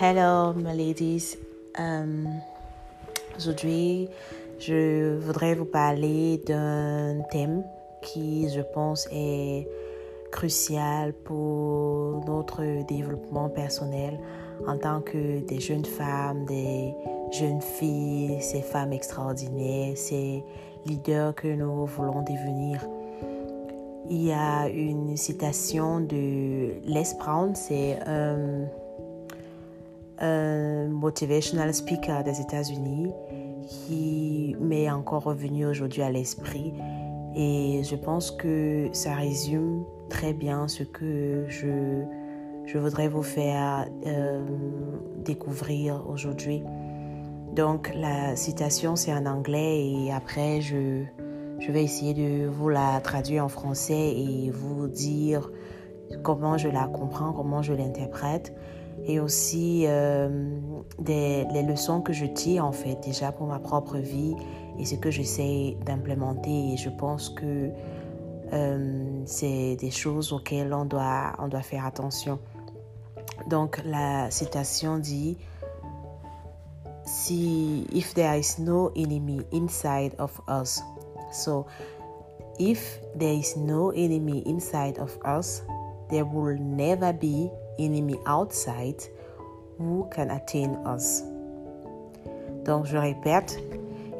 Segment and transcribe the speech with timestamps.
[0.00, 1.36] Hello, my ladies.
[1.80, 2.24] Euh,
[3.36, 4.08] Aujourd'hui,
[4.60, 7.64] je voudrais vous parler d'un thème
[8.02, 9.66] qui, je pense, est
[10.30, 14.20] crucial pour notre développement personnel
[14.68, 16.94] en tant que des jeunes femmes, des
[17.32, 20.44] jeunes filles, ces femmes extraordinaires, ces
[20.86, 22.86] leaders que nous voulons devenir.
[24.08, 28.68] Il y a une citation de Les Brown, c'est un,
[30.20, 33.12] un motivational speaker des États-Unis
[33.68, 36.72] qui m'est encore revenu aujourd'hui à l'esprit
[37.34, 42.02] et je pense que ça résume très bien ce que je,
[42.66, 44.44] je voudrais vous faire euh,
[45.24, 46.62] découvrir aujourd'hui.
[47.54, 51.04] Donc la citation c'est en anglais et après je,
[51.60, 55.50] je vais essayer de vous la traduire en français et vous dire
[56.22, 58.54] comment je la comprends, comment je l'interprète
[59.08, 60.60] et aussi euh,
[60.98, 64.36] des, les leçons que je tire en fait déjà pour ma propre vie
[64.78, 67.70] et ce que j'essaie d'implémenter et je pense que
[68.52, 72.38] euh, c'est des choses auxquelles on doit, on doit faire attention.
[73.48, 75.38] Donc la citation dit
[77.04, 80.82] si if there is no enemy inside of us
[81.32, 81.66] so
[82.58, 85.62] if there is no enemy inside of us
[86.10, 87.48] there will never be
[87.78, 89.02] enemy outside
[89.78, 91.22] who can attain us?
[92.64, 93.58] Donc je répète,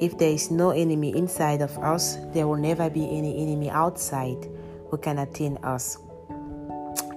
[0.00, 4.48] if there is no enemy inside of us, there will never be any enemy outside
[4.90, 5.98] who can attain us.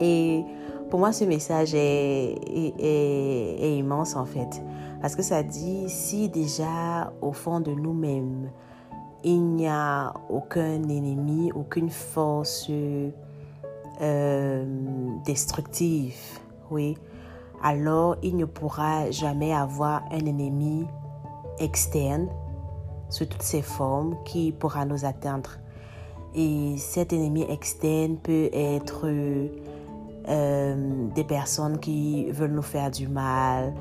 [0.00, 0.44] Et
[0.90, 4.62] pour moi, ce message est, est, est, immense en fait,
[5.00, 8.50] parce que ça dit si déjà au fond de nous-mêmes,
[9.22, 12.70] il n'y a aucun ennemi, aucune force
[14.00, 14.64] euh,
[15.24, 16.16] destructive,
[16.70, 16.96] oui,
[17.62, 20.86] alors il ne pourra jamais avoir un ennemi
[21.58, 22.28] externe
[23.08, 25.50] sous toutes ses formes qui pourra nous atteindre.
[26.34, 29.06] Et cet ennemi externe peut être
[30.28, 33.72] euh, des personnes qui veulent nous faire du mal,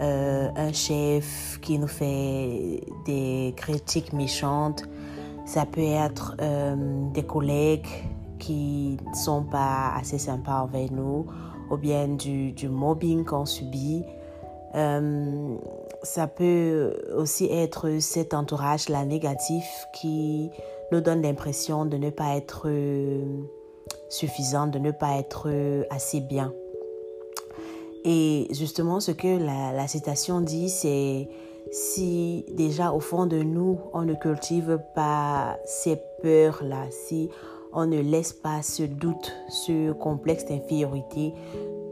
[0.00, 4.84] euh, un chef qui nous fait des critiques méchantes,
[5.44, 6.76] ça peut être euh,
[7.12, 7.88] des collègues
[8.38, 11.26] qui ne sont pas assez sympas envers nous,
[11.70, 14.04] ou bien du, du mobbing qu'on subit.
[14.74, 15.56] Euh,
[16.02, 20.50] ça peut aussi être cet entourage-là négatif qui
[20.92, 23.24] nous donne l'impression de ne pas être euh,
[24.08, 25.50] suffisant, de ne pas être
[25.90, 26.52] assez bien.
[28.04, 31.28] Et justement, ce que la citation dit, c'est
[31.70, 37.30] si déjà au fond de nous, on ne cultive pas ces peurs-là, si
[37.72, 41.34] on ne laisse pas ce doute, ce complexe d'infériorité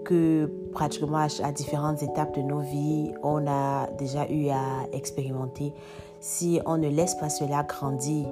[0.05, 5.73] que pratiquement à différentes étapes de nos vies, on a déjà eu à expérimenter.
[6.21, 8.27] Si on ne laisse pas cela grandir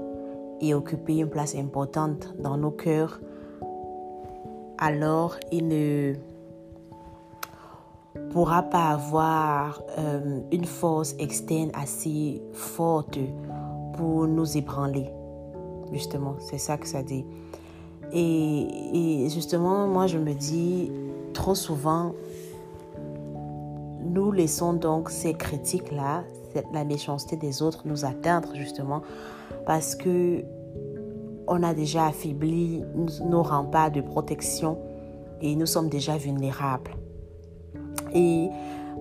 [0.60, 3.20] et occuper une place importante dans nos cœurs,
[4.78, 6.14] alors il ne
[8.30, 13.18] pourra pas avoir euh, une force externe assez forte
[13.96, 15.10] pour nous ébranler.
[15.94, 17.24] Justement, c'est ça que ça dit.
[18.12, 20.90] Et, justement, moi, je me dis,
[21.32, 22.12] trop souvent,
[24.00, 26.24] nous laissons donc ces critiques-là,
[26.72, 29.02] la méchanceté des autres nous atteindre, justement,
[29.66, 30.44] parce que
[31.46, 32.82] on a déjà affaibli
[33.24, 34.78] nos remparts de protection
[35.42, 36.96] et nous sommes déjà vulnérables.
[38.14, 38.48] Et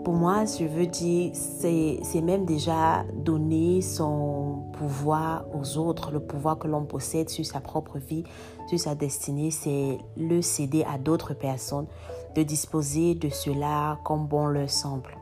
[0.03, 4.52] pour moi, je veux dire, c'est même déjà donner son
[4.83, 8.25] pouvoir aux autres, le pouvoir que l'on possède sur sa propre vie,
[8.67, 11.87] sur sa destinée, c'est le céder à d'autres personnes,
[12.35, 15.17] de disposer de cela comme bon leur semble.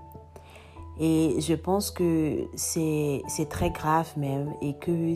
[1.00, 5.14] Et je pense que c'est très grave même et que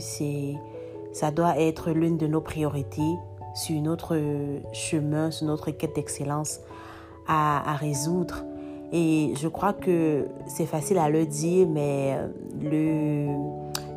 [1.11, 3.15] ça doit être l'une de nos priorités
[3.55, 4.15] sur notre
[4.73, 6.59] chemin, sur notre quête d'excellence
[7.27, 8.43] à, à résoudre
[8.91, 12.17] et je crois que c'est facile à le dire, mais
[12.61, 13.27] le,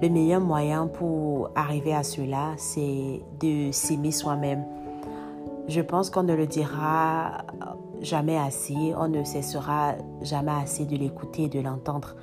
[0.00, 4.65] le meilleur moyen pour arriver à cela, c'est de s'aimer soi-même.
[5.67, 7.39] Je pense qu'on ne le dira
[8.00, 12.15] jamais assez, on ne cessera jamais assez de l'écouter et de l'entendre.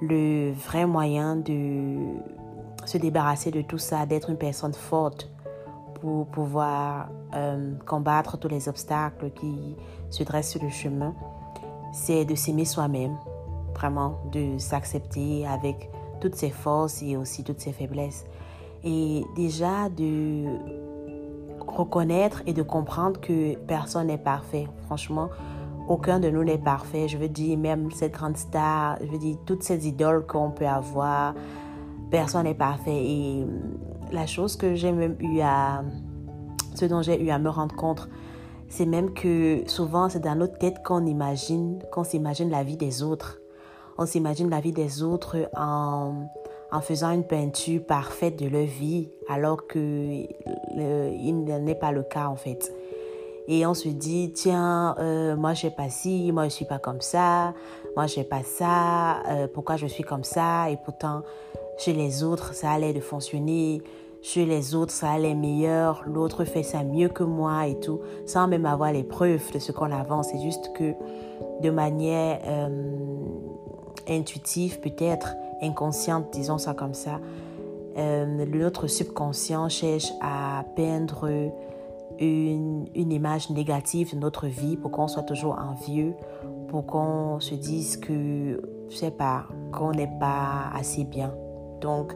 [0.00, 1.98] Le vrai moyen de
[2.84, 5.30] se débarrasser de tout ça, d'être une personne forte
[6.00, 9.76] pour pouvoir euh, combattre tous les obstacles qui
[10.10, 11.14] se dressent sur le chemin,
[11.92, 13.16] c'est de s'aimer soi-même,
[13.74, 15.91] vraiment, de s'accepter avec
[16.22, 18.24] toutes ses forces et aussi toutes ses faiblesses.
[18.84, 20.44] Et déjà de
[21.66, 24.68] reconnaître et de comprendre que personne n'est parfait.
[24.86, 25.30] Franchement,
[25.88, 27.08] aucun de nous n'est parfait.
[27.08, 30.66] Je veux dire, même cette grande star, je veux dire, toutes ces idoles qu'on peut
[30.66, 31.34] avoir,
[32.10, 33.04] personne n'est parfait.
[33.04, 33.46] Et
[34.12, 35.82] la chose que j'ai même eu à,
[36.76, 38.08] ce dont j'ai eu à me rendre compte,
[38.68, 43.02] c'est même que souvent c'est dans notre tête qu'on imagine, qu'on s'imagine la vie des
[43.02, 43.41] autres.
[43.98, 46.14] On s'imagine la vie des autres en,
[46.72, 52.26] en faisant une peinture parfaite de leur vie, alors que il n'est pas le cas
[52.26, 52.72] en fait.
[53.48, 57.00] Et on se dit, tiens, euh, moi je pas ci, moi je suis pas comme
[57.00, 57.54] ça,
[57.96, 61.22] moi je pas ça, euh, pourquoi je suis comme ça Et pourtant,
[61.76, 63.82] chez les autres, ça allait de fonctionner,
[64.22, 68.46] chez les autres, ça allait meilleur, l'autre fait ça mieux que moi et tout, sans
[68.46, 70.28] même avoir les preuves de ce qu'on avance.
[70.30, 70.94] C'est juste que
[71.60, 72.68] de manière euh,
[74.08, 77.20] intuitive, peut-être inconsciente, disons ça comme ça,
[77.96, 81.28] notre subconscient cherche à peindre
[82.18, 86.14] une, une, image négative de notre vie pour qu'on soit toujours envieux,
[86.68, 91.34] pour qu'on se dise que, je sais pas, qu'on n'est pas assez bien.
[91.80, 92.14] Donc,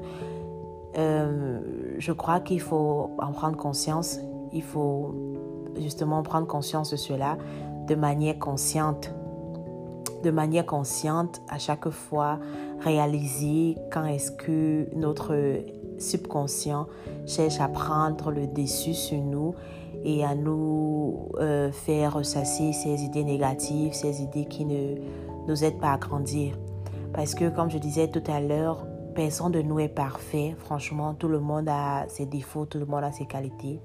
[0.96, 1.58] euh,
[1.98, 4.18] je crois qu'il faut en prendre conscience.
[4.52, 5.14] Il faut
[5.78, 7.36] justement prendre conscience de cela
[7.86, 9.12] de manière consciente.
[10.26, 12.40] De manière consciente, à chaque fois,
[12.80, 15.62] réaliser quand est-ce que notre
[15.98, 16.88] subconscient
[17.26, 19.54] cherche à prendre le dessus sur nous
[20.04, 24.96] et à nous euh, faire ressasser ces idées négatives, ces idées qui ne
[25.46, 26.58] nous aident pas à grandir.
[27.12, 28.84] Parce que, comme je disais tout à l'heure,
[29.14, 30.56] personne de nous est parfait.
[30.58, 33.80] Franchement, tout le monde a ses défauts, tout le monde a ses qualités.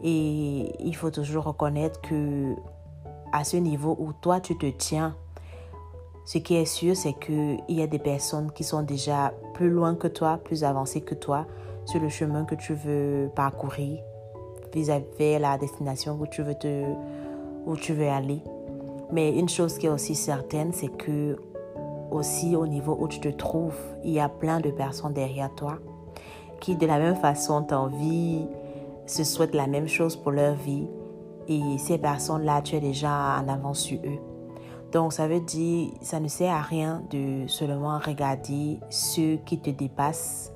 [0.00, 2.54] Et il faut toujours reconnaître que
[3.32, 5.16] à ce niveau où toi tu te tiens,
[6.30, 9.96] ce qui est sûr, c'est qu'il y a des personnes qui sont déjà plus loin
[9.96, 11.44] que toi, plus avancées que toi
[11.86, 13.98] sur le chemin que tu veux parcourir
[14.72, 16.84] vis-à-vis la destination où tu veux te,
[18.08, 18.44] aller.
[19.10, 21.36] Mais une chose qui est aussi certaine, c'est que
[22.12, 25.78] aussi au niveau où tu te trouves, il y a plein de personnes derrière toi
[26.60, 28.46] qui de la même façon t'envient,
[29.04, 30.86] se souhaitent la même chose pour leur vie.
[31.48, 34.29] Et ces personnes-là, tu es déjà en avance sur eux.
[34.92, 39.70] Donc ça veut dire, ça ne sert à rien de seulement regarder ceux qui te
[39.70, 40.52] dépassent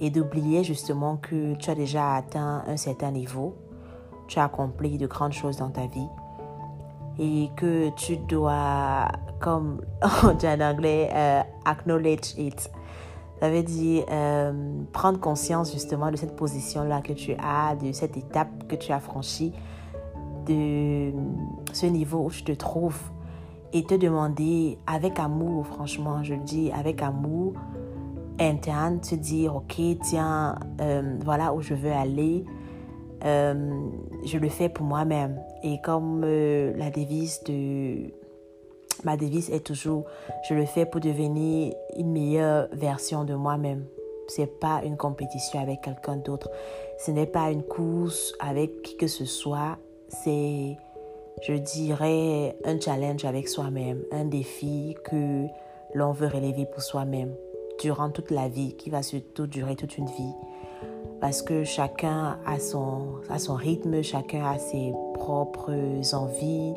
[0.00, 3.54] et d'oublier justement que tu as déjà atteint un certain niveau,
[4.26, 6.08] tu as accompli de grandes choses dans ta vie
[7.18, 9.08] et que tu dois,
[9.40, 9.82] comme
[10.24, 12.70] on dit en anglais, euh, acknowledge it.
[13.40, 18.16] Ça veut dire euh, prendre conscience justement de cette position-là que tu as, de cette
[18.16, 19.52] étape que tu as franchie,
[20.46, 21.12] de
[21.72, 22.98] ce niveau où tu te trouves
[23.74, 27.54] et te demander avec amour, franchement, je le dis avec amour,
[28.38, 32.44] interne, se dire, ok, tiens, euh, voilà où je veux aller.
[33.24, 33.80] Euh,
[34.24, 35.40] je le fais pour moi-même.
[35.64, 38.12] Et comme euh, la devise de...
[39.02, 40.04] Ma devise est toujours,
[40.48, 43.84] je le fais pour devenir une meilleure version de moi-même.
[44.28, 46.48] C'est pas une compétition avec quelqu'un d'autre.
[46.98, 49.78] Ce n'est pas une course avec qui que ce soit.
[50.08, 50.76] C'est,
[51.42, 55.46] je dirais, un challenge avec soi-même, un défi que
[55.94, 57.34] l'on veut relever pour soi-même
[57.80, 60.34] durant toute la vie, qui va surtout durer toute une vie.
[61.20, 66.74] Parce que chacun a son, a son rythme, chacun a ses propres envies,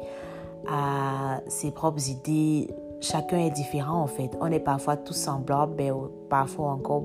[0.67, 2.69] a ses propres idées.
[3.01, 4.31] Chacun est différent en fait.
[4.41, 5.91] On est parfois tous semblables, mais
[6.29, 7.03] parfois encore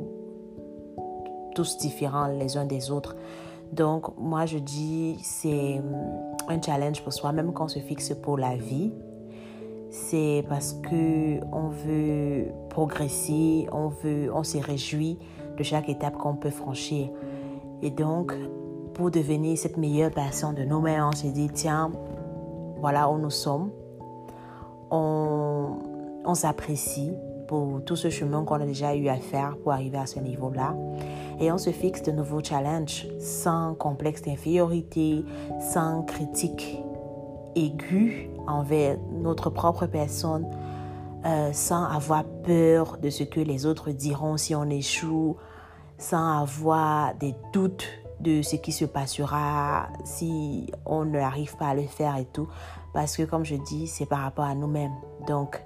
[1.55, 3.17] tous différents les uns des autres.
[3.73, 5.81] Donc moi je dis c'est
[6.49, 8.93] un challenge pour soi, même quand on se fixe pour la vie
[9.93, 15.19] c'est parce que on veut progresser, on veut, on se réjouit
[15.59, 17.11] de chaque étape qu'on peut franchir.
[17.83, 18.35] Et donc,
[18.95, 21.93] pour devenir cette meilleure personne de nous-mêmes, on se dit tiens,
[22.81, 23.71] voilà où nous sommes.
[24.91, 25.77] On,
[26.25, 27.13] on s'apprécie
[27.47, 30.75] pour tout ce chemin qu'on a déjà eu à faire pour arriver à ce niveau-là.
[31.43, 35.25] Et on se fixe de nouveaux challenges sans complexe d'infériorité,
[35.73, 36.81] sans critique
[37.57, 40.47] aiguë envers notre propre personne
[41.25, 45.37] euh, sans avoir peur de ce que les autres diront si on échoue,
[45.99, 47.89] sans avoir des doutes
[48.21, 52.49] de ce qui se passera si on n'arrive pas à le faire et tout.
[52.93, 54.95] Parce que comme je dis, c'est par rapport à nous-mêmes.
[55.27, 55.61] Donc,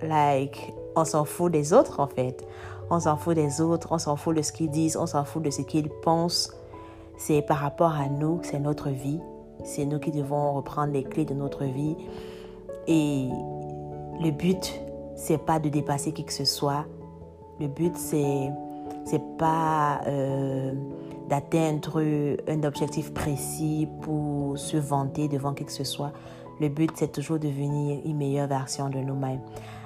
[0.00, 2.46] like, on s'en fout des autres en fait.
[2.90, 5.42] On s'en fout des autres, on s'en fout de ce qu'ils disent, on s'en fout
[5.42, 6.52] de ce qu'ils pensent.
[7.16, 9.20] C'est par rapport à nous, c'est notre vie.
[9.62, 11.96] C'est nous qui devons reprendre les clés de notre vie.
[12.88, 13.28] Et
[14.20, 14.80] le but,
[15.14, 16.86] c'est pas de dépasser qui que ce soit.
[17.60, 18.50] Le but, c'est
[19.04, 20.72] c'est pas euh,
[21.28, 22.02] d'atteindre
[22.48, 26.12] un objectif précis pour se vanter devant qui que ce soit.
[26.60, 29.40] Le but, c'est toujours de devenir une meilleure version de nous-mêmes.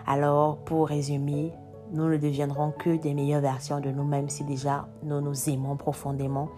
[0.06, 1.52] Alors, pour résumer,
[1.92, 6.48] nous ne deviendrons que des meilleures versions de nous-mêmes si déjà nous nous aimons profondément,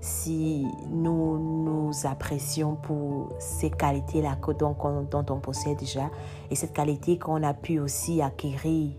[0.00, 4.76] si nous nous apprécions pour ces qualités-là dont,
[5.10, 6.08] dont, on possède déjà
[6.50, 8.92] et cette qualité qu'on a pu aussi acquérir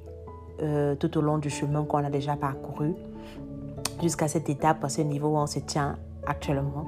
[0.61, 2.93] euh, tout au long du chemin qu'on a déjà parcouru
[4.01, 6.85] jusqu'à cette étape, à ce niveau où on se tient actuellement.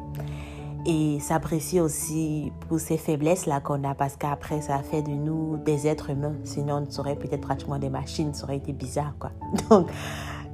[0.86, 5.88] Et s'apprécier aussi pour ces faiblesses-là qu'on a, parce qu'après, ça fait de nous des
[5.88, 6.36] êtres humains.
[6.44, 9.32] Sinon, on serait peut-être pratiquement des machines, ça aurait été bizarre, quoi.
[9.70, 9.90] Donc,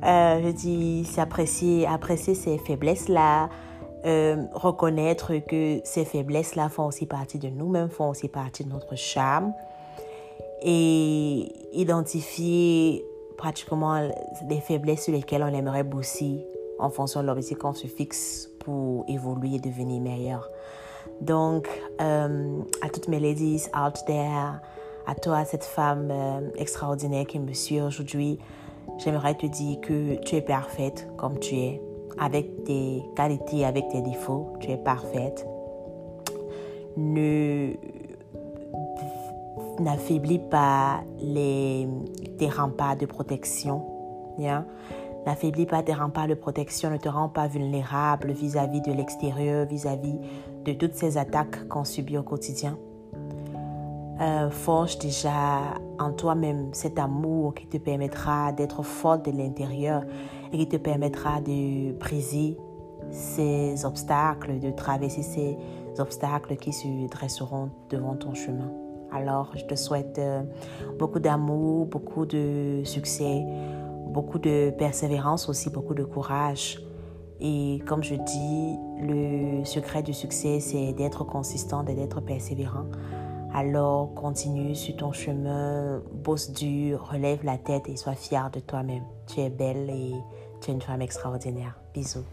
[0.03, 3.49] euh, je dis, s'apprécier, apprécier ces faiblesses-là,
[4.05, 8.95] euh, reconnaître que ces faiblesses-là font aussi partie de nous-mêmes, font aussi partie de notre
[8.95, 9.53] charme,
[10.61, 13.05] et identifier
[13.37, 14.09] pratiquement
[14.49, 16.45] les faiblesses sur lesquelles on aimerait bosser
[16.79, 20.49] en fonction de l'objectif qu'on se fixe pour évoluer devenir meilleur.
[21.21, 21.69] Donc,
[22.01, 24.59] euh, à toutes mes ladies out there,
[25.05, 28.39] à toi, cette femme euh, extraordinaire qui me suit aujourd'hui,
[28.97, 31.81] j'aimerais te dire que tu es parfaite comme tu es,
[32.19, 35.47] avec tes qualités, avec tes défauts, tu es parfaite.
[36.97, 37.71] Ne
[39.79, 41.87] n'affaiblis pas les,
[42.37, 43.81] tes remparts de protection.
[44.37, 44.65] Yeah?
[45.27, 50.17] N'affaiblis pas tes remparts de protection, ne te rends pas vulnérable vis-à-vis de l'extérieur, vis-à-vis
[50.63, 52.79] de toutes ces attaques qu'on subit au quotidien.
[54.21, 55.59] Euh, forge déjà
[55.99, 60.05] en toi-même cet amour qui te permettra d'être forte de l'intérieur
[60.53, 62.55] et qui te permettra de briser
[63.11, 65.57] ces obstacles, de traverser ces
[65.99, 68.71] obstacles qui se dresseront devant ton chemin.
[69.11, 70.43] Alors, je te souhaite euh,
[70.97, 73.45] beaucoup d'amour, beaucoup de succès,
[74.17, 76.79] beaucoup de persévérance aussi, beaucoup de courage.
[77.39, 82.87] Et comme je dis, le secret du succès, c'est d'être consistant, d'être persévérant.
[83.53, 89.03] Alors continue sur ton chemin, bosse dur, relève la tête et sois fier de toi-même.
[89.27, 90.13] Tu es belle et
[90.61, 91.79] tu es une femme extraordinaire.
[91.93, 92.25] Bisous.